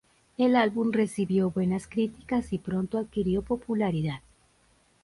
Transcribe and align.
El 0.39 0.55
álbum 0.55 0.91
recibió 0.91 1.51
buenas 1.51 1.85
críticas 1.85 2.53
y 2.53 2.57
pronto 2.57 2.97
adquirió 2.97 3.43
popularidad. 3.43 4.21